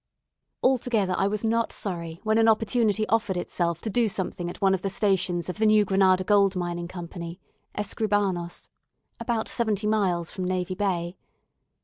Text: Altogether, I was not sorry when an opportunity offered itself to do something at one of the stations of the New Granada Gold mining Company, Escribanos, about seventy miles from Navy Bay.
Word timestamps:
Altogether, 0.63 1.13
I 1.15 1.27
was 1.27 1.43
not 1.43 1.71
sorry 1.71 2.21
when 2.23 2.39
an 2.39 2.47
opportunity 2.47 3.07
offered 3.07 3.37
itself 3.37 3.81
to 3.81 3.89
do 3.91 4.07
something 4.07 4.49
at 4.49 4.59
one 4.59 4.73
of 4.73 4.81
the 4.81 4.89
stations 4.89 5.47
of 5.47 5.59
the 5.59 5.65
New 5.67 5.85
Granada 5.85 6.23
Gold 6.23 6.55
mining 6.55 6.87
Company, 6.87 7.39
Escribanos, 7.77 8.67
about 9.19 9.47
seventy 9.47 9.85
miles 9.85 10.31
from 10.31 10.45
Navy 10.45 10.73
Bay. 10.73 11.17